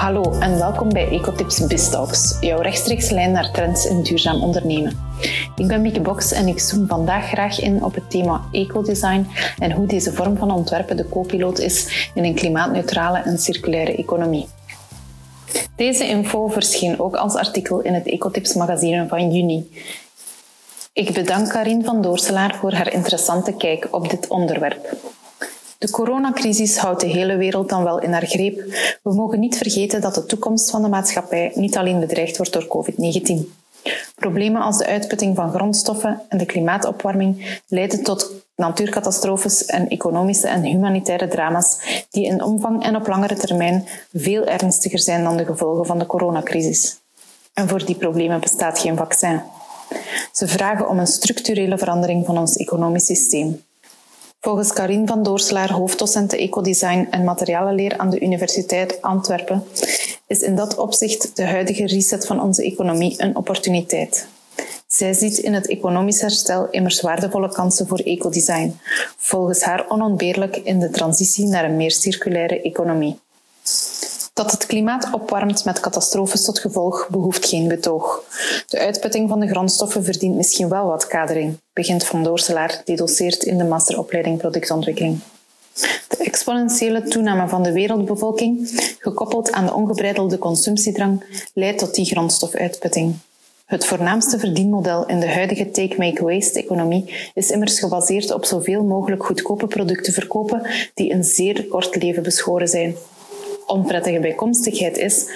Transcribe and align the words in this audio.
Hallo 0.00 0.32
en 0.32 0.58
welkom 0.58 0.88
bij 0.88 1.08
Ecotips 1.08 1.66
BizTalks, 1.66 2.36
jouw 2.40 2.60
rechtstreeks 2.60 3.10
lijn 3.10 3.32
naar 3.32 3.50
trends 3.50 3.84
in 3.86 4.02
duurzaam 4.02 4.42
ondernemen. 4.42 4.98
Ik 5.56 5.66
ben 5.66 5.82
Mieke 5.82 6.00
Box 6.00 6.32
en 6.32 6.46
ik 6.46 6.58
zoom 6.60 6.86
vandaag 6.86 7.28
graag 7.28 7.60
in 7.60 7.84
op 7.84 7.94
het 7.94 8.10
thema 8.10 8.44
ecodesign 8.52 9.26
en 9.58 9.72
hoe 9.72 9.86
deze 9.86 10.12
vorm 10.12 10.36
van 10.36 10.50
ontwerpen 10.50 10.96
de 10.96 11.08
co-piloot 11.08 11.58
is 11.58 12.08
in 12.14 12.24
een 12.24 12.34
klimaatneutrale 12.34 13.18
en 13.18 13.38
circulaire 13.38 13.96
economie. 13.96 14.48
Deze 15.76 16.06
info 16.06 16.48
verscheen 16.48 17.00
ook 17.00 17.16
als 17.16 17.34
artikel 17.34 17.80
in 17.80 17.94
het 17.94 18.06
Ecotips 18.06 18.54
magazine 18.54 19.08
van 19.08 19.30
juni. 19.32 19.70
Ik 20.92 21.12
bedank 21.12 21.48
Karin 21.48 21.84
van 21.84 22.02
Doorselaar 22.02 22.56
voor 22.56 22.72
haar 22.72 22.92
interessante 22.92 23.52
kijk 23.52 23.88
op 23.90 24.10
dit 24.10 24.28
onderwerp. 24.28 24.96
De 25.80 25.90
coronacrisis 25.90 26.76
houdt 26.76 27.00
de 27.00 27.06
hele 27.06 27.36
wereld 27.36 27.68
dan 27.68 27.84
wel 27.84 28.00
in 28.00 28.12
haar 28.12 28.26
greep. 28.26 28.56
We 29.02 29.14
mogen 29.14 29.40
niet 29.40 29.56
vergeten 29.56 30.00
dat 30.00 30.14
de 30.14 30.26
toekomst 30.26 30.70
van 30.70 30.82
de 30.82 30.88
maatschappij 30.88 31.52
niet 31.54 31.76
alleen 31.76 32.00
bedreigd 32.00 32.36
wordt 32.36 32.52
door 32.52 32.66
COVID-19. 32.66 33.58
Problemen 34.14 34.62
als 34.62 34.78
de 34.78 34.86
uitputting 34.86 35.36
van 35.36 35.50
grondstoffen 35.50 36.22
en 36.28 36.38
de 36.38 36.46
klimaatopwarming 36.46 37.60
leiden 37.68 38.02
tot 38.02 38.32
natuurcatastrofes 38.56 39.64
en 39.64 39.88
economische 39.88 40.48
en 40.48 40.62
humanitaire 40.62 41.28
drama's 41.28 41.78
die 42.10 42.26
in 42.26 42.42
omvang 42.42 42.84
en 42.84 42.96
op 42.96 43.06
langere 43.06 43.34
termijn 43.34 43.88
veel 44.12 44.44
ernstiger 44.44 44.98
zijn 44.98 45.24
dan 45.24 45.36
de 45.36 45.44
gevolgen 45.44 45.86
van 45.86 45.98
de 45.98 46.06
coronacrisis. 46.06 46.98
En 47.54 47.68
voor 47.68 47.84
die 47.84 47.96
problemen 47.96 48.40
bestaat 48.40 48.78
geen 48.78 48.96
vaccin. 48.96 49.42
Ze 50.32 50.48
vragen 50.48 50.88
om 50.88 50.98
een 50.98 51.06
structurele 51.06 51.78
verandering 51.78 52.26
van 52.26 52.38
ons 52.38 52.56
economisch 52.56 53.06
systeem. 53.06 53.62
Volgens 54.40 54.72
Karin 54.72 55.06
van 55.06 55.22
Doorslaar, 55.22 55.72
hoofddocent 55.72 56.32
ecodesign 56.32 57.06
en 57.10 57.24
materialenleer 57.24 57.98
aan 57.98 58.10
de 58.10 58.20
Universiteit 58.20 59.02
Antwerpen, 59.02 59.64
is 60.26 60.40
in 60.40 60.56
dat 60.56 60.76
opzicht 60.76 61.36
de 61.36 61.46
huidige 61.46 61.86
reset 61.86 62.26
van 62.26 62.42
onze 62.42 62.64
economie 62.64 63.22
een 63.22 63.36
opportuniteit. 63.36 64.26
Zij 64.86 65.12
ziet 65.12 65.38
in 65.38 65.54
het 65.54 65.68
economisch 65.68 66.20
herstel 66.20 66.68
immers 66.70 67.00
waardevolle 67.00 67.52
kansen 67.52 67.86
voor 67.86 67.98
ecodesign, 67.98 68.78
volgens 69.16 69.62
haar 69.62 69.88
onontbeerlijk 69.88 70.56
in 70.56 70.78
de 70.78 70.90
transitie 70.90 71.46
naar 71.46 71.64
een 71.64 71.76
meer 71.76 71.92
circulaire 71.92 72.62
economie. 72.62 73.18
Dat 74.32 74.50
het 74.50 74.66
klimaat 74.66 75.08
opwarmt 75.12 75.64
met 75.64 75.80
catastrofes 75.80 76.44
tot 76.44 76.58
gevolg 76.58 77.08
behoeft 77.08 77.46
geen 77.46 77.68
betoog. 77.68 78.22
De 78.66 78.78
uitputting 78.78 79.28
van 79.28 79.40
de 79.40 79.48
grondstoffen 79.48 80.04
verdient 80.04 80.36
misschien 80.36 80.68
wel 80.68 80.86
wat 80.86 81.06
kadering, 81.06 81.58
begint 81.72 82.04
Van 82.04 82.22
Doorselaar, 82.22 82.82
die 82.84 82.96
doseert 82.96 83.42
in 83.42 83.58
de 83.58 83.64
masteropleiding 83.64 84.38
productontwikkeling. 84.38 85.20
De 86.08 86.16
exponentiële 86.16 87.02
toename 87.02 87.48
van 87.48 87.62
de 87.62 87.72
wereldbevolking, 87.72 88.70
gekoppeld 88.98 89.52
aan 89.52 89.66
de 89.66 89.74
ongebreidelde 89.74 90.38
consumptiedrang, 90.38 91.44
leidt 91.54 91.78
tot 91.78 91.94
die 91.94 92.04
grondstofuitputting. 92.04 93.14
Het 93.70 93.86
voornaamste 93.86 94.38
verdienmodel 94.38 95.06
in 95.06 95.20
de 95.20 95.32
huidige 95.32 95.70
take-make-waste-economie 95.70 97.14
is 97.34 97.50
immers 97.50 97.78
gebaseerd 97.78 98.30
op 98.30 98.44
zoveel 98.44 98.82
mogelijk 98.82 99.24
goedkope 99.24 99.66
producten 99.66 100.12
verkopen 100.12 100.66
die 100.94 101.12
een 101.12 101.24
zeer 101.24 101.66
kort 101.66 102.02
leven 102.02 102.22
beschoren 102.22 102.68
zijn 102.68 102.96
onprettige 103.70 104.20
bijkomstigheid 104.20 104.96
is 104.96 105.26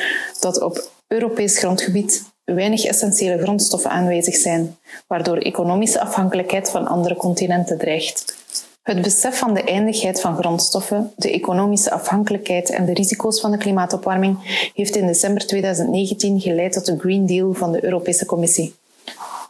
dat 0.41 0.63
op 0.63 0.91
Europees 1.07 1.59
grondgebied 1.59 2.25
weinig 2.45 2.85
essentiële 2.85 3.43
grondstoffen 3.43 3.91
aanwezig 3.91 4.35
zijn, 4.37 4.77
waardoor 5.07 5.37
economische 5.37 6.01
afhankelijkheid 6.01 6.71
van 6.71 6.87
andere 6.87 7.17
continenten 7.17 7.79
dreigt. 7.79 8.37
Het 8.83 9.03
besef 9.03 9.39
van 9.39 9.55
de 9.55 9.63
eindigheid 9.63 10.21
van 10.21 10.37
grondstoffen, 10.37 11.13
de 11.17 11.31
economische 11.31 11.91
afhankelijkheid 11.91 12.71
en 12.71 12.85
de 12.85 12.93
risico's 12.93 13.41
van 13.41 13.51
de 13.51 13.59
klimaatopwarming 13.59 14.39
heeft 14.75 14.97
in 14.97 15.07
december 15.07 15.47
2019 15.47 16.41
geleid 16.41 16.73
tot 16.73 16.87
de 16.87 16.99
Green 16.99 17.27
Deal 17.27 17.53
van 17.53 17.73
de 17.73 17.85
Europese 17.85 18.27
Commissie. 18.27 18.75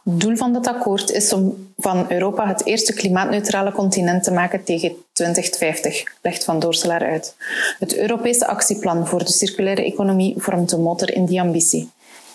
Het 0.05 0.19
doel 0.19 0.35
van 0.35 0.53
dit 0.53 0.67
akkoord 0.67 1.11
is 1.11 1.33
om 1.33 1.71
van 1.77 2.11
Europa 2.11 2.47
het 2.47 2.65
eerste 2.65 2.93
klimaatneutrale 2.93 3.71
continent 3.71 4.23
te 4.23 4.31
maken 4.31 4.63
tegen 4.63 4.95
2050, 5.13 6.03
legt 6.21 6.43
Van 6.43 6.59
Doorselaar 6.59 7.05
uit. 7.05 7.35
Het 7.79 7.97
Europese 7.97 8.47
actieplan 8.47 9.07
voor 9.07 9.19
de 9.19 9.31
circulaire 9.31 9.85
economie 9.85 10.33
vormt 10.37 10.69
de 10.69 10.77
motor 10.77 11.13
in 11.13 11.25
die 11.25 11.41
ambitie. 11.41 11.89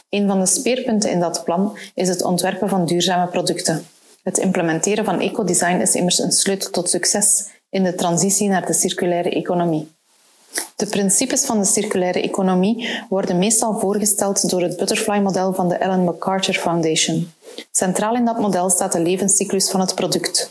Een 0.09 0.27
van 0.27 0.41
de 0.41 0.47
speerpunten 0.47 1.11
in 1.11 1.21
dat 1.21 1.45
plan 1.45 1.79
is 1.95 2.09
het 2.09 2.23
ontwerpen 2.23 2.69
van 2.69 2.87
duurzame 2.87 3.31
producten. 3.31 3.87
Het 4.23 4.39
implementeren 4.39 5.05
van 5.05 5.21
ecodesign 5.21 5.81
is 5.81 5.95
immers 5.95 6.19
een 6.19 6.33
sleutel 6.33 6.71
tot 6.71 6.91
succes 6.91 7.49
in 7.69 7.83
de 7.83 7.95
transitie 7.95 8.49
naar 8.49 8.67
de 8.67 8.73
circulaire 8.73 9.31
economie. 9.31 9.89
De 10.77 10.87
principes 10.87 11.45
van 11.45 11.59
de 11.59 11.65
circulaire 11.65 12.23
economie 12.23 12.89
worden 13.09 13.39
meestal 13.39 13.79
voorgesteld 13.79 14.51
door 14.51 14.63
het 14.63 14.77
Butterfly-model 14.77 15.53
van 15.53 15.69
de 15.69 15.75
Ellen 15.75 16.05
MacArthur 16.05 16.55
Foundation. 16.55 17.33
Centraal 17.71 18.15
in 18.15 18.25
dat 18.25 18.39
model 18.39 18.71
staat 18.71 18.93
de 18.93 19.01
levenscyclus 19.01 19.71
van 19.71 19.81
het 19.81 19.95
product. 19.95 20.51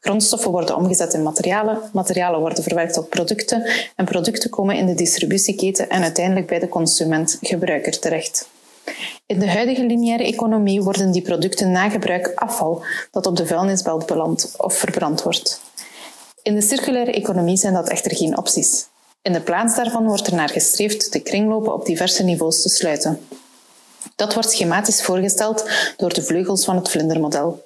Grondstoffen 0.00 0.50
worden 0.50 0.76
omgezet 0.76 1.14
in 1.14 1.22
materialen, 1.22 1.80
materialen 1.92 2.40
worden 2.40 2.62
verwerkt 2.62 2.94
tot 2.94 3.08
producten 3.08 3.70
en 3.96 4.04
producten 4.04 4.50
komen 4.50 4.76
in 4.76 4.86
de 4.86 4.94
distributieketen 4.94 5.88
en 5.88 6.02
uiteindelijk 6.02 6.46
bij 6.46 6.58
de 6.58 6.68
consument-gebruiker 6.68 7.98
terecht. 7.98 8.48
In 9.26 9.38
de 9.38 9.50
huidige 9.50 9.84
lineaire 9.84 10.24
economie 10.24 10.82
worden 10.82 11.10
die 11.10 11.22
producten 11.22 11.70
na 11.70 11.88
gebruik 11.88 12.32
afval 12.34 12.84
dat 13.10 13.26
op 13.26 13.36
de 13.36 13.46
vuilnisbelt 13.46 14.06
belandt 14.06 14.54
of 14.56 14.74
verbrand 14.74 15.22
wordt. 15.22 15.60
In 16.42 16.54
de 16.54 16.62
circulaire 16.62 17.12
economie 17.12 17.56
zijn 17.56 17.74
dat 17.74 17.88
echter 17.88 18.16
geen 18.16 18.38
opties. 18.38 18.86
In 19.26 19.32
de 19.32 19.40
plaats 19.40 19.76
daarvan 19.76 20.06
wordt 20.06 20.26
er 20.26 20.34
naar 20.34 20.48
gestreefd 20.48 21.12
de 21.12 21.20
kringlopen 21.20 21.72
op 21.72 21.86
diverse 21.86 22.22
niveaus 22.22 22.62
te 22.62 22.68
sluiten. 22.68 23.20
Dat 24.16 24.34
wordt 24.34 24.50
schematisch 24.50 25.02
voorgesteld 25.02 25.70
door 25.96 26.12
de 26.12 26.22
vleugels 26.22 26.64
van 26.64 26.76
het 26.76 26.90
vlindermodel. 26.90 27.64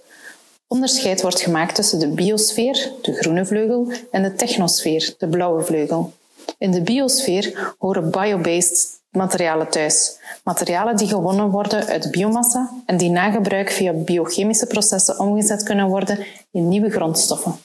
Onderscheid 0.67 1.23
wordt 1.23 1.41
gemaakt 1.41 1.75
tussen 1.75 1.99
de 1.99 2.09
biosfeer, 2.09 2.93
de 3.03 3.13
groene 3.13 3.47
vleugel, 3.47 3.93
en 4.11 4.23
de 4.23 4.35
technosfeer, 4.35 5.15
de 5.19 5.29
blauwe 5.29 5.63
vleugel. 5.63 6.13
In 6.59 6.71
de 6.71 6.83
biosfeer 6.83 7.75
horen 7.79 8.11
biobased 8.11 8.89
materialen 9.11 9.71
thuis. 9.71 10.17
Materialen 10.45 10.97
die 10.97 11.09
gewonnen 11.09 11.51
worden 11.51 11.87
uit 11.87 12.11
biomassa 12.11 12.71
en 12.87 12.97
die 12.97 13.11
na 13.11 13.31
gebruik 13.31 13.71
via 13.71 13.93
biochemische 13.93 14.67
processen 14.67 15.19
omgezet 15.19 15.63
kunnen 15.63 15.89
worden 15.89 16.27
in 16.51 16.69
nieuwe 16.69 16.91
grondstoffen. 16.91 17.59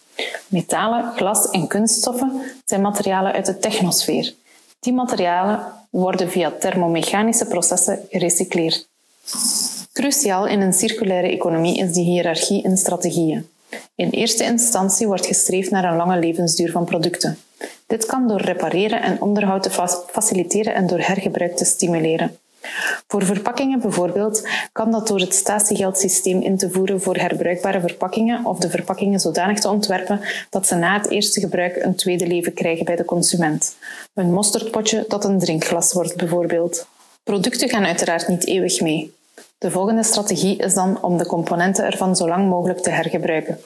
Metalen, 0.47 1.11
glas 1.15 1.49
en 1.49 1.67
kunststoffen 1.67 2.41
zijn 2.65 2.81
materialen 2.81 3.31
uit 3.31 3.45
de 3.45 3.57
technosfeer. 3.57 4.33
Die 4.79 4.93
materialen 4.93 5.59
worden 5.89 6.29
via 6.29 6.51
thermomechanische 6.59 7.45
processen 7.45 8.05
gerecycleerd. 8.09 8.87
Cruciaal 9.93 10.47
in 10.47 10.61
een 10.61 10.73
circulaire 10.73 11.27
economie 11.27 11.77
is 11.77 11.93
die 11.93 12.03
hiërarchie 12.03 12.63
in 12.63 12.77
strategieën. 12.77 13.49
In 13.95 14.09
eerste 14.09 14.43
instantie 14.43 15.07
wordt 15.07 15.25
gestreefd 15.25 15.71
naar 15.71 15.83
een 15.83 15.95
lange 15.95 16.19
levensduur 16.19 16.71
van 16.71 16.85
producten. 16.85 17.37
Dit 17.87 18.05
kan 18.05 18.27
door 18.27 18.41
repareren 18.41 19.01
en 19.01 19.21
onderhoud 19.21 19.63
te 19.63 19.69
faciliteren 20.11 20.73
en 20.73 20.87
door 20.87 20.99
hergebruik 20.99 21.55
te 21.55 21.65
stimuleren. 21.65 22.37
Voor 23.07 23.25
verpakkingen 23.25 23.79
bijvoorbeeld 23.79 24.47
kan 24.71 24.91
dat 24.91 25.07
door 25.07 25.19
het 25.19 25.33
statiegeldsysteem 25.33 26.41
in 26.41 26.57
te 26.57 26.71
voeren 26.71 27.01
voor 27.01 27.15
herbruikbare 27.15 27.79
verpakkingen 27.79 28.45
of 28.45 28.59
de 28.59 28.69
verpakkingen 28.69 29.19
zodanig 29.19 29.59
te 29.59 29.69
ontwerpen 29.69 30.21
dat 30.49 30.67
ze 30.67 30.75
na 30.75 30.97
het 30.97 31.09
eerste 31.09 31.39
gebruik 31.39 31.75
een 31.83 31.95
tweede 31.95 32.27
leven 32.27 32.53
krijgen 32.53 32.85
bij 32.85 32.95
de 32.95 33.05
consument. 33.05 33.75
Een 34.13 34.33
mosterdpotje 34.33 35.05
dat 35.07 35.25
een 35.25 35.39
drinkglas 35.39 35.93
wordt 35.93 36.15
bijvoorbeeld. 36.15 36.87
Producten 37.23 37.69
gaan 37.69 37.85
uiteraard 37.85 38.27
niet 38.27 38.45
eeuwig 38.47 38.81
mee. 38.81 39.13
De 39.57 39.71
volgende 39.71 40.03
strategie 40.03 40.57
is 40.57 40.73
dan 40.73 40.97
om 41.01 41.17
de 41.17 41.25
componenten 41.25 41.85
ervan 41.85 42.15
zo 42.15 42.27
lang 42.27 42.49
mogelijk 42.49 42.79
te 42.79 42.89
hergebruiken. 42.89 43.59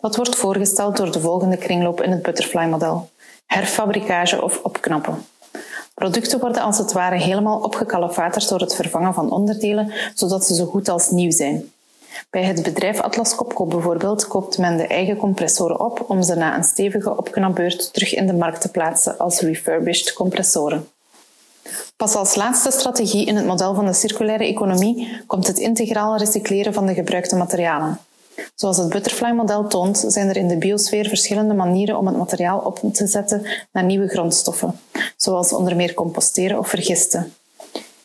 Dat 0.00 0.16
wordt 0.16 0.36
voorgesteld 0.36 0.96
door 0.96 1.12
de 1.12 1.20
volgende 1.20 1.56
kringloop 1.56 2.02
in 2.02 2.10
het 2.10 2.22
Butterfly-model: 2.22 3.10
herfabrikage 3.46 4.42
of 4.42 4.60
opknappen. 4.62 5.26
Producten 5.98 6.40
worden 6.40 6.62
als 6.62 6.78
het 6.78 6.92
ware 6.92 7.16
helemaal 7.16 7.58
opgekalefaterd 7.58 8.48
door 8.48 8.60
het 8.60 8.74
vervangen 8.74 9.14
van 9.14 9.30
onderdelen, 9.30 9.92
zodat 10.14 10.44
ze 10.44 10.54
zo 10.54 10.64
goed 10.64 10.88
als 10.88 11.10
nieuw 11.10 11.30
zijn. 11.30 11.72
Bij 12.30 12.44
het 12.44 12.62
bedrijf 12.62 13.00
Atlas 13.00 13.34
Copco 13.34 13.66
bijvoorbeeld 13.66 14.28
koopt 14.28 14.58
men 14.58 14.76
de 14.76 14.86
eigen 14.86 15.16
compressoren 15.16 15.80
op 15.80 16.04
om 16.08 16.22
ze 16.22 16.34
na 16.34 16.56
een 16.56 16.64
stevige 16.64 17.16
opknapbeurt 17.16 17.92
terug 17.92 18.14
in 18.14 18.26
de 18.26 18.32
markt 18.32 18.60
te 18.60 18.70
plaatsen 18.70 19.18
als 19.18 19.40
refurbished 19.40 20.12
compressoren. 20.12 20.88
Pas 21.96 22.14
als 22.14 22.34
laatste 22.34 22.70
strategie 22.70 23.26
in 23.26 23.36
het 23.36 23.46
model 23.46 23.74
van 23.74 23.86
de 23.86 23.92
circulaire 23.92 24.44
economie 24.44 25.22
komt 25.26 25.46
het 25.46 25.58
integraal 25.58 26.16
recycleren 26.16 26.74
van 26.74 26.86
de 26.86 26.94
gebruikte 26.94 27.36
materialen. 27.36 27.98
Zoals 28.60 28.76
het 28.76 28.88
Butterfly-model 28.88 29.66
toont, 29.66 30.04
zijn 30.06 30.28
er 30.28 30.36
in 30.36 30.48
de 30.48 30.56
biosfeer 30.56 31.08
verschillende 31.08 31.54
manieren 31.54 31.98
om 31.98 32.06
het 32.06 32.16
materiaal 32.16 32.58
op 32.58 32.80
te 32.92 33.06
zetten 33.06 33.46
naar 33.72 33.84
nieuwe 33.84 34.08
grondstoffen, 34.08 34.80
zoals 35.16 35.52
onder 35.52 35.76
meer 35.76 35.94
composteren 35.94 36.58
of 36.58 36.68
vergisten. 36.68 37.34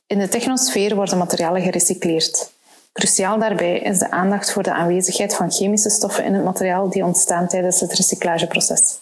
In 0.07 0.19
de 0.19 0.27
technosfeer 0.27 0.95
worden 0.95 1.17
materialen 1.17 1.61
gerecycleerd. 1.61 2.51
Cruciaal 2.91 3.39
daarbij 3.39 3.79
is 3.79 3.99
de 3.99 4.11
aandacht 4.11 4.51
voor 4.51 4.63
de 4.63 4.73
aanwezigheid 4.73 5.35
van 5.35 5.51
chemische 5.51 5.89
stoffen 5.89 6.25
in 6.25 6.33
het 6.33 6.43
materiaal 6.43 6.89
die 6.89 7.05
ontstaan 7.05 7.47
tijdens 7.47 7.79
het 7.79 7.93
recyclageproces. 7.93 8.92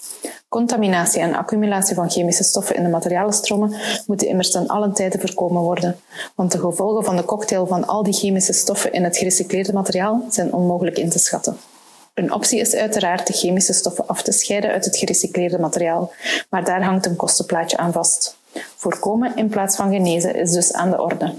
Contaminatie 0.51 1.21
en 1.21 1.35
accumulatie 1.35 1.95
van 1.95 2.09
chemische 2.09 2.43
stoffen 2.43 2.75
in 2.75 2.83
de 2.83 2.89
materialenstromen 2.89 3.75
moeten 4.07 4.27
immers 4.27 4.51
ten 4.51 4.67
allen 4.67 4.93
tijde 4.93 5.19
voorkomen 5.19 5.61
worden, 5.61 5.99
want 6.35 6.51
de 6.51 6.59
gevolgen 6.59 7.03
van 7.03 7.15
de 7.15 7.25
cocktail 7.25 7.67
van 7.67 7.87
al 7.87 8.03
die 8.03 8.13
chemische 8.13 8.53
stoffen 8.53 8.91
in 8.91 9.03
het 9.03 9.17
gerecycleerde 9.17 9.73
materiaal 9.73 10.25
zijn 10.29 10.53
onmogelijk 10.53 10.97
in 10.97 11.09
te 11.09 11.19
schatten. 11.19 11.57
Een 12.13 12.33
optie 12.33 12.59
is 12.59 12.75
uiteraard 12.75 13.27
de 13.27 13.33
chemische 13.33 13.73
stoffen 13.73 14.07
af 14.07 14.21
te 14.21 14.31
scheiden 14.31 14.71
uit 14.71 14.85
het 14.85 14.97
gerecycleerde 14.97 15.59
materiaal, 15.59 16.11
maar 16.49 16.63
daar 16.65 16.83
hangt 16.83 17.05
een 17.05 17.15
kostenplaatje 17.15 17.77
aan 17.77 17.91
vast. 17.91 18.37
Voorkomen 18.75 19.35
in 19.35 19.49
plaats 19.49 19.75
van 19.75 19.91
genezen 19.91 20.35
is 20.35 20.51
dus 20.51 20.73
aan 20.73 20.89
de 20.89 21.01
orde. 21.01 21.33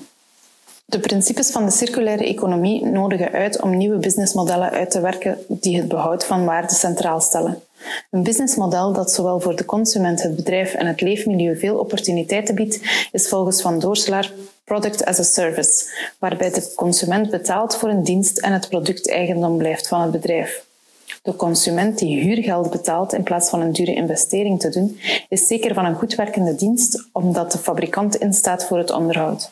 De 0.84 1.00
principes 1.00 1.50
van 1.50 1.64
de 1.64 1.70
circulaire 1.70 2.24
economie 2.24 2.84
nodigen 2.86 3.32
uit 3.32 3.62
om 3.62 3.76
nieuwe 3.76 3.98
businessmodellen 3.98 4.70
uit 4.70 4.90
te 4.90 5.00
werken 5.00 5.38
die 5.48 5.76
het 5.76 5.88
behoud 5.88 6.24
van 6.24 6.44
waarde 6.44 6.74
centraal 6.74 7.20
stellen. 7.20 7.62
Een 8.10 8.22
businessmodel 8.22 8.92
dat 8.92 9.12
zowel 9.12 9.40
voor 9.40 9.56
de 9.56 9.64
consument, 9.64 10.22
het 10.22 10.36
bedrijf 10.36 10.74
en 10.74 10.86
het 10.86 11.00
leefmilieu 11.00 11.58
veel 11.58 11.78
opportuniteiten 11.78 12.54
biedt, 12.54 12.80
is 13.12 13.28
volgens 13.28 13.62
Van 13.62 13.78
Doorselaar 13.78 14.32
Product 14.64 15.04
as 15.04 15.18
a 15.18 15.22
Service, 15.22 15.84
waarbij 16.18 16.50
de 16.50 16.72
consument 16.76 17.30
betaalt 17.30 17.76
voor 17.76 17.88
een 17.88 18.02
dienst 18.02 18.38
en 18.38 18.52
het 18.52 18.68
product 18.68 19.10
eigendom 19.10 19.58
blijft 19.58 19.88
van 19.88 20.00
het 20.00 20.10
bedrijf. 20.10 20.64
De 21.22 21.36
consument 21.36 21.98
die 21.98 22.20
huurgeld 22.20 22.70
betaalt 22.70 23.12
in 23.12 23.22
plaats 23.22 23.50
van 23.50 23.60
een 23.60 23.72
dure 23.72 23.94
investering 23.94 24.60
te 24.60 24.68
doen, 24.68 24.98
is 25.28 25.46
zeker 25.46 25.74
van 25.74 25.84
een 25.84 25.94
goed 25.94 26.14
werkende 26.14 26.54
dienst 26.54 27.08
omdat 27.12 27.52
de 27.52 27.58
fabrikant 27.58 28.16
instaat 28.16 28.64
voor 28.64 28.78
het 28.78 28.90
onderhoud. 28.90 29.50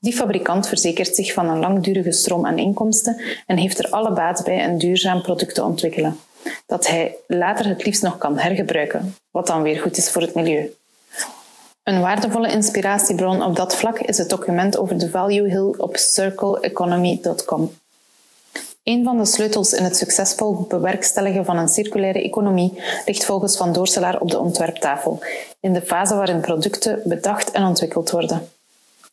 Die 0.00 0.12
fabrikant 0.12 0.68
verzekert 0.68 1.14
zich 1.14 1.32
van 1.32 1.48
een 1.48 1.58
langdurige 1.58 2.12
stroom 2.12 2.46
aan 2.46 2.58
inkomsten 2.58 3.20
en 3.46 3.56
heeft 3.56 3.78
er 3.78 3.90
alle 3.90 4.12
baat 4.12 4.44
bij 4.44 4.64
een 4.64 4.78
duurzaam 4.78 5.22
product 5.22 5.54
te 5.54 5.64
ontwikkelen, 5.64 6.16
dat 6.66 6.86
hij 6.86 7.16
later 7.26 7.66
het 7.66 7.84
liefst 7.84 8.02
nog 8.02 8.18
kan 8.18 8.38
hergebruiken, 8.38 9.14
wat 9.30 9.46
dan 9.46 9.62
weer 9.62 9.80
goed 9.80 9.96
is 9.96 10.10
voor 10.10 10.22
het 10.22 10.34
milieu. 10.34 10.74
Een 11.82 12.00
waardevolle 12.00 12.50
inspiratiebron 12.50 13.42
op 13.42 13.56
dat 13.56 13.76
vlak 13.76 13.98
is 13.98 14.18
het 14.18 14.30
document 14.30 14.78
over 14.78 14.98
de 14.98 15.10
Value 15.10 15.48
Hill 15.48 15.74
op 15.76 15.96
circleeconomy.com. 15.96 17.70
Een 18.82 19.04
van 19.04 19.16
de 19.16 19.24
sleutels 19.24 19.72
in 19.72 19.84
het 19.84 19.96
succesvol 19.96 20.66
bewerkstelligen 20.68 21.44
van 21.44 21.56
een 21.56 21.68
circulaire 21.68 22.22
economie 22.22 22.82
ligt 23.04 23.24
volgens 23.24 23.56
Van 23.56 23.72
Doorselaar 23.72 24.20
op 24.20 24.30
de 24.30 24.38
ontwerptafel, 24.38 25.20
in 25.60 25.72
de 25.72 25.82
fase 25.82 26.14
waarin 26.14 26.40
producten 26.40 27.00
bedacht 27.04 27.50
en 27.50 27.64
ontwikkeld 27.64 28.10
worden. 28.10 28.48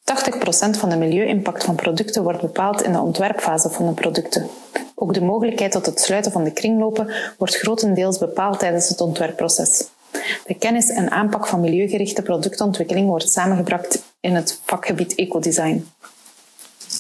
80% 0.04 0.80
van 0.80 0.90
de 0.90 0.96
milieu-impact 0.96 1.64
van 1.64 1.76
producten 1.76 2.24
wordt 2.24 2.42
bepaald 2.42 2.82
in 2.82 2.92
de 2.92 3.00
ontwerpfase 3.00 3.70
van 3.70 3.86
de 3.86 3.94
producten. 3.94 4.48
Ook 4.96 5.14
de 5.14 5.22
mogelijkheid 5.22 5.72
tot 5.72 5.86
het 5.86 6.00
sluiten 6.00 6.32
van 6.32 6.44
de 6.44 6.52
kringlopen 6.52 7.12
wordt 7.38 7.56
grotendeels 7.56 8.18
bepaald 8.18 8.60
tijdens 8.60 8.90
het 8.90 9.02
ontwerpproces. 9.02 9.88
De 10.46 10.54
kennis 10.54 10.90
en 10.90 11.12
aanpak 11.12 11.48
van 11.48 11.60
milieugerichte 11.60 12.22
productontwikkeling 12.22 13.08
wordt 13.08 13.32
samengebracht 13.32 14.04
in 14.20 14.36
het 14.36 14.60
vakgebied 14.66 15.16
ecodesign. 15.16 15.88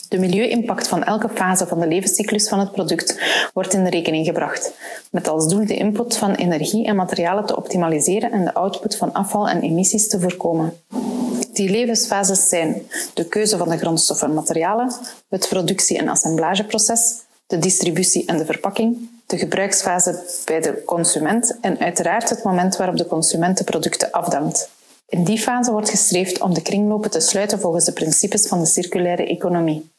De 0.09 0.19
milieu-impact 0.19 0.87
van 0.87 1.03
elke 1.03 1.29
fase 1.29 1.67
van 1.67 1.79
de 1.79 1.87
levenscyclus 1.87 2.49
van 2.49 2.59
het 2.59 2.71
product 2.71 3.19
wordt 3.53 3.73
in 3.73 3.83
de 3.83 3.89
rekening 3.89 4.25
gebracht, 4.25 4.73
met 5.11 5.27
als 5.27 5.47
doel 5.47 5.65
de 5.65 5.75
input 5.75 6.17
van 6.17 6.33
energie 6.33 6.85
en 6.85 6.95
materialen 6.95 7.45
te 7.45 7.55
optimaliseren 7.55 8.31
en 8.31 8.45
de 8.45 8.53
output 8.53 8.97
van 8.97 9.13
afval 9.13 9.49
en 9.49 9.61
emissies 9.61 10.07
te 10.07 10.19
voorkomen. 10.19 10.73
Die 11.53 11.69
levensfases 11.69 12.49
zijn 12.49 12.81
de 13.13 13.25
keuze 13.25 13.57
van 13.57 13.69
de 13.69 13.77
grondstoffen 13.77 14.27
en 14.27 14.33
materialen, 14.33 14.93
het 15.29 15.49
productie- 15.49 15.97
en 15.97 16.07
assemblageproces, 16.07 17.15
de 17.47 17.57
distributie 17.57 18.25
en 18.25 18.37
de 18.37 18.45
verpakking, 18.45 19.09
de 19.25 19.37
gebruiksfase 19.37 20.23
bij 20.45 20.61
de 20.61 20.83
consument 20.85 21.57
en 21.61 21.79
uiteraard 21.79 22.29
het 22.29 22.43
moment 22.43 22.75
waarop 22.75 22.97
de 22.97 23.07
consument 23.07 23.57
de 23.57 23.63
producten 23.63 24.11
afdankt. 24.11 24.69
In 25.05 25.23
die 25.23 25.39
fase 25.39 25.71
wordt 25.71 25.89
gestreefd 25.89 26.41
om 26.41 26.53
de 26.53 26.61
kringlopen 26.61 27.11
te 27.11 27.19
sluiten 27.19 27.59
volgens 27.59 27.85
de 27.85 27.91
principes 27.91 28.47
van 28.47 28.59
de 28.59 28.65
circulaire 28.65 29.25
economie. 29.25 29.91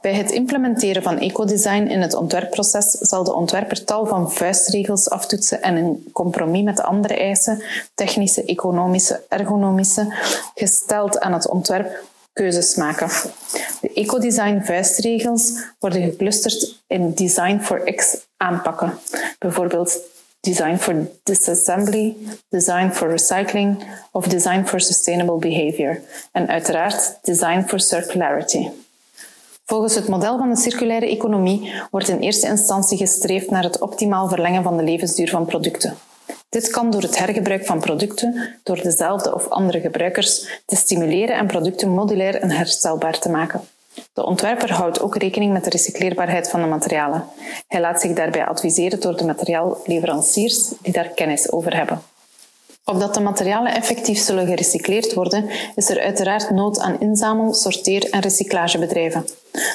Bij 0.00 0.14
het 0.14 0.30
implementeren 0.30 1.02
van 1.02 1.18
ecodesign 1.18 1.86
in 1.86 2.00
het 2.00 2.14
ontwerpproces 2.14 2.90
zal 2.90 3.24
de 3.24 3.34
ontwerper 3.34 3.84
tal 3.84 4.06
van 4.06 4.32
vuistregels 4.32 5.10
aftoetsen 5.10 5.62
en 5.62 5.76
in 5.76 6.10
compromis 6.12 6.62
met 6.62 6.80
andere 6.80 7.16
eisen, 7.16 7.62
technische, 7.94 8.44
economische, 8.44 9.24
ergonomische, 9.28 10.14
gesteld 10.54 11.20
aan 11.20 11.32
het 11.32 11.48
ontwerp, 11.48 12.02
keuzes 12.32 12.74
maken. 12.74 13.08
De 13.80 13.92
ecodesign 13.92 14.60
vuistregels 14.62 15.52
worden 15.78 16.02
geclusterd 16.02 16.82
in 16.86 17.14
Design 17.14 17.58
for 17.58 17.94
X 17.94 18.16
aanpakken. 18.36 18.98
Bijvoorbeeld 19.38 20.00
design 20.40 20.76
for 20.76 21.06
disassembly, 21.22 22.16
design 22.48 22.90
for 22.90 23.08
recycling 23.08 23.84
of 24.10 24.26
design 24.26 24.66
for 24.66 24.80
sustainable 24.80 25.38
behavior. 25.38 26.02
En 26.32 26.48
uiteraard 26.48 27.18
design 27.22 27.64
for 27.66 27.80
circularity. 27.80 28.68
Volgens 29.64 29.94
het 29.94 30.08
model 30.08 30.38
van 30.38 30.50
de 30.50 30.56
circulaire 30.56 31.08
economie 31.08 31.72
wordt 31.90 32.08
in 32.08 32.18
eerste 32.18 32.46
instantie 32.46 32.98
gestreefd 32.98 33.50
naar 33.50 33.62
het 33.62 33.80
optimaal 33.80 34.28
verlengen 34.28 34.62
van 34.62 34.76
de 34.76 34.82
levensduur 34.82 35.30
van 35.30 35.46
producten. 35.46 35.96
Dit 36.48 36.70
kan 36.70 36.90
door 36.90 37.02
het 37.02 37.18
hergebruik 37.18 37.66
van 37.66 37.80
producten 37.80 38.58
door 38.62 38.82
dezelfde 38.82 39.34
of 39.34 39.48
andere 39.48 39.80
gebruikers 39.80 40.60
te 40.66 40.76
stimuleren 40.76 41.36
en 41.36 41.46
producten 41.46 41.88
modulair 41.88 42.34
en 42.34 42.50
herstelbaar 42.50 43.18
te 43.18 43.30
maken. 43.30 43.60
De 44.12 44.24
ontwerper 44.26 44.72
houdt 44.72 45.00
ook 45.00 45.16
rekening 45.16 45.52
met 45.52 45.64
de 45.64 45.70
recycleerbaarheid 45.70 46.50
van 46.50 46.60
de 46.60 46.66
materialen. 46.66 47.24
Hij 47.66 47.80
laat 47.80 48.00
zich 48.00 48.12
daarbij 48.12 48.46
adviseren 48.46 49.00
door 49.00 49.16
de 49.16 49.24
materiaalleveranciers 49.24 50.72
die 50.82 50.92
daar 50.92 51.08
kennis 51.08 51.52
over 51.52 51.76
hebben. 51.76 52.02
Opdat 52.84 53.14
de 53.14 53.20
materialen 53.20 53.74
effectief 53.74 54.18
zullen 54.18 54.46
gerecycleerd 54.46 55.14
worden, 55.14 55.48
is 55.74 55.90
er 55.90 56.00
uiteraard 56.00 56.50
nood 56.50 56.78
aan 56.78 57.00
inzamel-, 57.00 57.54
sorteer- 57.54 58.10
en 58.10 58.20
recyclagebedrijven. 58.20 59.26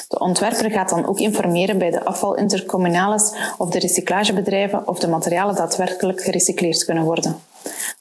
De 0.07 0.19
ontwerper 0.19 0.71
gaat 0.71 0.89
dan 0.89 1.05
ook 1.05 1.19
informeren 1.19 1.77
bij 1.77 1.91
de 1.91 2.05
afvalintercommunales 2.05 3.33
of 3.57 3.69
de 3.69 3.79
recyclagebedrijven 3.79 4.87
of 4.87 4.99
de 4.99 5.07
materialen 5.07 5.55
daadwerkelijk 5.55 6.21
gerecycleerd 6.21 6.85
kunnen 6.85 7.03
worden. 7.03 7.39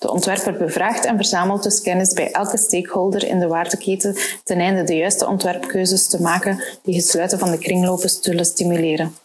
De 0.05 0.11
ontwerper 0.11 0.57
bevraagt 0.57 1.05
en 1.05 1.17
verzamelt 1.17 1.63
dus 1.63 1.81
kennis 1.81 2.13
bij 2.13 2.31
elke 2.31 2.57
stakeholder 2.57 3.27
in 3.27 3.39
de 3.39 3.47
waardeketen 3.47 4.17
ten 4.43 4.59
einde 4.59 4.85
de 4.85 4.97
juiste 4.97 5.27
ontwerpkeuzes 5.27 6.07
te 6.07 6.23
maken 6.23 6.63
die 6.83 6.97
het 6.97 7.07
sluiten 7.07 7.39
van 7.39 7.51
de 7.51 7.59
kringlopen 7.59 8.09
zullen 8.21 8.45
stimuleren. 8.45 9.17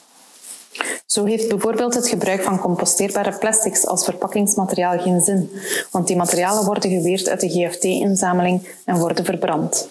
Zo 1.06 1.26
heeft 1.26 1.48
bijvoorbeeld 1.48 1.94
het 1.94 2.08
gebruik 2.08 2.42
van 2.42 2.60
composteerbare 2.60 3.38
plastics 3.38 3.86
als 3.86 4.06
verpakkingsmateriaal 4.06 5.00
geen 5.00 5.22
zin, 5.22 5.52
want 5.92 6.08
die 6.08 6.16
materialen 6.16 6.66
worden 6.66 6.92
geweerd 6.92 7.30
uit 7.30 7.40
de 7.40 7.50
GFT-inzameling 7.50 8.68
en 8.86 8.98
worden 8.98 9.26
verbrand. 9.26 9.90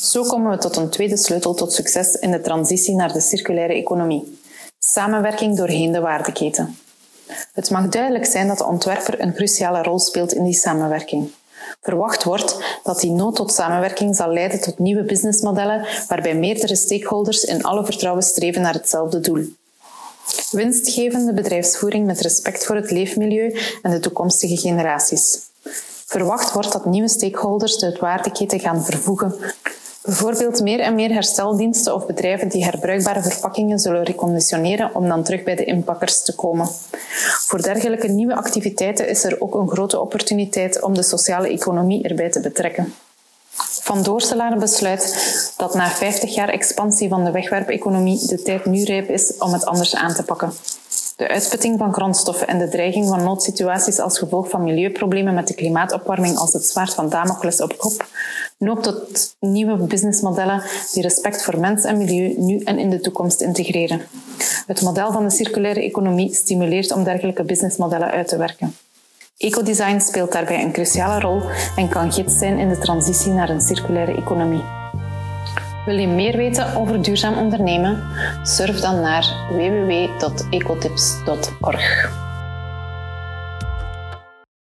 Zo 0.00 0.22
komen 0.22 0.50
we 0.50 0.58
tot 0.58 0.76
een 0.76 0.90
tweede 0.90 1.16
sleutel 1.16 1.54
tot 1.54 1.72
succes 1.72 2.14
in 2.14 2.30
de 2.30 2.40
transitie 2.40 2.94
naar 2.94 3.12
de 3.12 3.20
circulaire 3.20 3.74
economie. 3.74 4.38
Samenwerking 4.78 5.56
doorheen 5.56 5.92
de 5.92 6.00
waardeketen. 6.00 6.76
Het 7.52 7.70
mag 7.70 7.88
duidelijk 7.88 8.24
zijn 8.24 8.48
dat 8.48 8.58
de 8.58 8.66
ontwerper 8.66 9.20
een 9.20 9.34
cruciale 9.34 9.82
rol 9.82 9.98
speelt 9.98 10.32
in 10.32 10.44
die 10.44 10.54
samenwerking. 10.54 11.30
Verwacht 11.80 12.24
wordt 12.24 12.56
dat 12.82 13.00
die 13.00 13.10
nood 13.10 13.36
tot 13.36 13.52
samenwerking 13.52 14.16
zal 14.16 14.32
leiden 14.32 14.60
tot 14.60 14.78
nieuwe 14.78 15.02
businessmodellen 15.02 15.86
waarbij 16.08 16.34
meerdere 16.34 16.76
stakeholders 16.76 17.44
in 17.44 17.62
alle 17.62 17.84
vertrouwen 17.84 18.22
streven 18.22 18.62
naar 18.62 18.74
hetzelfde 18.74 19.20
doel. 19.20 19.44
Winstgevende 20.50 21.32
bedrijfsvoering 21.32 22.06
met 22.06 22.20
respect 22.20 22.66
voor 22.66 22.76
het 22.76 22.90
leefmilieu 22.90 23.58
en 23.82 23.90
de 23.90 23.98
toekomstige 23.98 24.56
generaties. 24.56 25.38
Verwacht 26.06 26.52
wordt 26.52 26.72
dat 26.72 26.84
nieuwe 26.84 27.08
stakeholders 27.08 27.76
de 27.78 27.96
waardeketen 28.00 28.60
gaan 28.60 28.84
vervoegen 28.84 29.34
Bijvoorbeeld 30.04 30.60
meer 30.60 30.80
en 30.80 30.94
meer 30.94 31.12
hersteldiensten 31.12 31.94
of 31.94 32.06
bedrijven 32.06 32.48
die 32.48 32.64
herbruikbare 32.64 33.22
verpakkingen 33.22 33.78
zullen 33.78 34.02
reconditioneren 34.02 34.94
om 34.94 35.08
dan 35.08 35.22
terug 35.22 35.42
bij 35.42 35.56
de 35.56 35.64
inpakkers 35.64 36.22
te 36.22 36.34
komen. 36.34 36.68
Voor 37.46 37.62
dergelijke 37.62 38.08
nieuwe 38.08 38.34
activiteiten 38.34 39.08
is 39.08 39.24
er 39.24 39.40
ook 39.40 39.54
een 39.54 39.68
grote 39.68 40.00
opportuniteit 40.00 40.82
om 40.82 40.94
de 40.94 41.02
sociale 41.02 41.48
economie 41.48 42.02
erbij 42.08 42.30
te 42.30 42.40
betrekken. 42.40 42.94
Van 43.82 44.02
Doorselaar 44.02 44.58
besluit 44.58 45.54
dat 45.56 45.74
na 45.74 45.88
50 45.88 46.34
jaar 46.34 46.48
expansie 46.48 47.08
van 47.08 47.24
de 47.24 47.30
wegwerpeconomie 47.30 48.26
de 48.26 48.42
tijd 48.42 48.64
nu 48.64 48.84
rijp 48.84 49.08
is 49.10 49.36
om 49.38 49.52
het 49.52 49.64
anders 49.64 49.94
aan 49.94 50.14
te 50.14 50.22
pakken. 50.22 50.52
De 51.16 51.28
uitputting 51.28 51.78
van 51.78 51.92
grondstoffen 51.92 52.46
en 52.46 52.58
de 52.58 52.68
dreiging 52.68 53.08
van 53.08 53.24
noodsituaties 53.24 53.98
als 53.98 54.18
gevolg 54.18 54.48
van 54.48 54.62
milieuproblemen 54.62 55.34
met 55.34 55.48
de 55.48 55.54
klimaatopwarming 55.54 56.36
als 56.36 56.52
het 56.52 56.64
zwaard 56.64 56.94
van 56.94 57.08
Damocles 57.08 57.60
op 57.60 57.78
kop 57.78 58.06
noopt 58.58 58.82
tot 58.82 59.36
nieuwe 59.40 59.76
businessmodellen 59.76 60.62
die 60.92 61.02
respect 61.02 61.42
voor 61.42 61.58
mens 61.58 61.84
en 61.84 61.98
milieu 61.98 62.34
nu 62.36 62.58
en 62.58 62.78
in 62.78 62.90
de 62.90 63.00
toekomst 63.00 63.40
integreren. 63.40 64.00
Het 64.66 64.82
model 64.82 65.12
van 65.12 65.24
de 65.24 65.30
circulaire 65.30 65.82
economie 65.82 66.34
stimuleert 66.34 66.92
om 66.92 67.04
dergelijke 67.04 67.42
businessmodellen 67.42 68.10
uit 68.10 68.28
te 68.28 68.36
werken. 68.36 68.74
Ecodesign 69.42 69.98
speelt 69.98 70.32
daarbij 70.32 70.62
een 70.62 70.72
cruciale 70.72 71.20
rol 71.20 71.42
en 71.76 71.88
kan 71.88 72.12
gids 72.12 72.38
zijn 72.38 72.58
in 72.58 72.68
de 72.68 72.78
transitie 72.78 73.32
naar 73.32 73.48
een 73.48 73.60
circulaire 73.60 74.16
economie. 74.16 74.62
Wil 75.84 75.98
je 75.98 76.08
meer 76.08 76.36
weten 76.36 76.76
over 76.76 77.02
duurzaam 77.02 77.38
ondernemen? 77.38 78.04
Surf 78.42 78.80
dan 78.80 79.00
naar 79.00 79.46
www.ecotips.org. 79.50 82.21